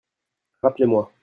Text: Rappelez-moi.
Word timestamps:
Rappelez-moi. 0.63 1.13